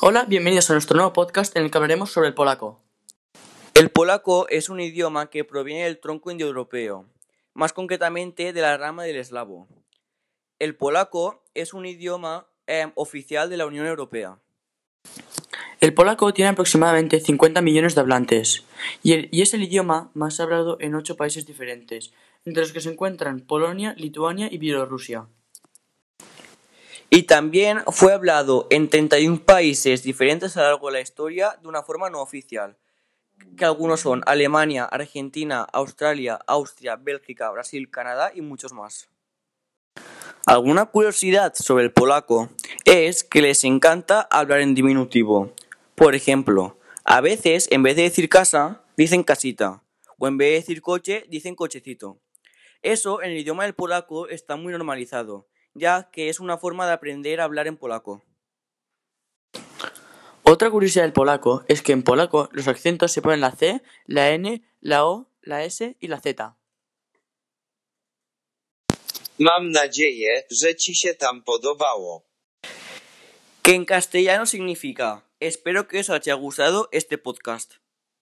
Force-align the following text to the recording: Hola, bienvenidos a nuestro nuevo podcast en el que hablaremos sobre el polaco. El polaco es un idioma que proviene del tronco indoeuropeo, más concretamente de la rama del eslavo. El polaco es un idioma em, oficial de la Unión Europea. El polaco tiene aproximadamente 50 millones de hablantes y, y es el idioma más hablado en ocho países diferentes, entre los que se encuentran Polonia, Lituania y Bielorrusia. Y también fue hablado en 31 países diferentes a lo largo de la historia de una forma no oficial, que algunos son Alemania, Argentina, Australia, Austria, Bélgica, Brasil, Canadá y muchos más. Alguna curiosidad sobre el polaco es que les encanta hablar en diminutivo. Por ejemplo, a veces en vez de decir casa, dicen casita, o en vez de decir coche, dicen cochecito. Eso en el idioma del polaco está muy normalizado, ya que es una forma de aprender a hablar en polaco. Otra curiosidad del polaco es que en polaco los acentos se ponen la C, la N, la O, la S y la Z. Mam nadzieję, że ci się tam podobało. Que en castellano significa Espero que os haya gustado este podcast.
Hola, 0.00 0.26
bienvenidos 0.28 0.70
a 0.70 0.74
nuestro 0.74 0.94
nuevo 0.94 1.12
podcast 1.12 1.56
en 1.56 1.64
el 1.64 1.72
que 1.72 1.76
hablaremos 1.76 2.12
sobre 2.12 2.28
el 2.28 2.34
polaco. 2.34 2.80
El 3.74 3.90
polaco 3.90 4.48
es 4.48 4.68
un 4.68 4.78
idioma 4.78 5.28
que 5.28 5.42
proviene 5.42 5.86
del 5.86 5.98
tronco 5.98 6.30
indoeuropeo, 6.30 7.06
más 7.52 7.72
concretamente 7.72 8.52
de 8.52 8.60
la 8.60 8.76
rama 8.76 9.02
del 9.02 9.16
eslavo. 9.16 9.66
El 10.60 10.76
polaco 10.76 11.42
es 11.54 11.74
un 11.74 11.84
idioma 11.84 12.46
em, 12.68 12.92
oficial 12.94 13.50
de 13.50 13.56
la 13.56 13.66
Unión 13.66 13.86
Europea. 13.86 14.38
El 15.80 15.92
polaco 15.94 16.32
tiene 16.32 16.50
aproximadamente 16.50 17.18
50 17.18 17.60
millones 17.60 17.96
de 17.96 18.00
hablantes 18.00 18.64
y, 19.02 19.36
y 19.36 19.42
es 19.42 19.52
el 19.52 19.64
idioma 19.64 20.12
más 20.14 20.38
hablado 20.38 20.76
en 20.78 20.94
ocho 20.94 21.16
países 21.16 21.44
diferentes, 21.44 22.12
entre 22.44 22.62
los 22.62 22.72
que 22.72 22.80
se 22.80 22.92
encuentran 22.92 23.40
Polonia, 23.40 23.94
Lituania 23.98 24.46
y 24.48 24.58
Bielorrusia. 24.58 25.26
Y 27.10 27.22
también 27.22 27.82
fue 27.90 28.12
hablado 28.12 28.66
en 28.68 28.90
31 28.90 29.44
países 29.44 30.02
diferentes 30.02 30.56
a 30.56 30.60
lo 30.60 30.66
largo 30.68 30.88
de 30.88 30.92
la 30.94 31.00
historia 31.00 31.58
de 31.62 31.68
una 31.68 31.82
forma 31.82 32.10
no 32.10 32.20
oficial, 32.20 32.76
que 33.56 33.64
algunos 33.64 34.00
son 34.00 34.22
Alemania, 34.26 34.84
Argentina, 34.84 35.66
Australia, 35.72 36.38
Austria, 36.46 36.96
Bélgica, 36.96 37.50
Brasil, 37.50 37.90
Canadá 37.90 38.30
y 38.34 38.42
muchos 38.42 38.74
más. 38.74 39.08
Alguna 40.44 40.86
curiosidad 40.86 41.54
sobre 41.54 41.84
el 41.84 41.92
polaco 41.92 42.50
es 42.84 43.24
que 43.24 43.40
les 43.40 43.64
encanta 43.64 44.20
hablar 44.30 44.60
en 44.60 44.74
diminutivo. 44.74 45.52
Por 45.94 46.14
ejemplo, 46.14 46.78
a 47.04 47.22
veces 47.22 47.68
en 47.70 47.82
vez 47.82 47.96
de 47.96 48.02
decir 48.02 48.28
casa, 48.28 48.82
dicen 48.98 49.24
casita, 49.24 49.82
o 50.18 50.28
en 50.28 50.36
vez 50.36 50.48
de 50.48 50.54
decir 50.56 50.82
coche, 50.82 51.24
dicen 51.28 51.54
cochecito. 51.54 52.20
Eso 52.82 53.22
en 53.22 53.30
el 53.30 53.38
idioma 53.38 53.64
del 53.64 53.74
polaco 53.74 54.28
está 54.28 54.56
muy 54.56 54.72
normalizado, 54.72 55.46
ya 55.78 56.10
que 56.10 56.28
es 56.28 56.40
una 56.40 56.58
forma 56.58 56.86
de 56.86 56.92
aprender 56.92 57.40
a 57.40 57.44
hablar 57.44 57.66
en 57.66 57.76
polaco. 57.76 58.22
Otra 60.42 60.70
curiosidad 60.70 61.04
del 61.04 61.12
polaco 61.12 61.64
es 61.68 61.82
que 61.82 61.92
en 61.92 62.02
polaco 62.02 62.48
los 62.52 62.68
acentos 62.68 63.12
se 63.12 63.22
ponen 63.22 63.40
la 63.40 63.52
C, 63.52 63.82
la 64.06 64.30
N, 64.30 64.62
la 64.80 65.06
O, 65.06 65.30
la 65.42 65.64
S 65.64 65.96
y 66.00 66.08
la 66.08 66.20
Z. 66.20 66.54
Mam 69.38 69.70
nadzieję, 69.70 70.42
że 70.50 70.74
ci 70.74 70.94
się 70.94 71.14
tam 71.14 71.42
podobało. 71.42 72.24
Que 73.62 73.74
en 73.74 73.84
castellano 73.84 74.46
significa 74.46 75.28
Espero 75.40 75.86
que 75.86 76.00
os 76.00 76.10
haya 76.10 76.34
gustado 76.34 76.88
este 76.90 77.16
podcast. 77.16 77.74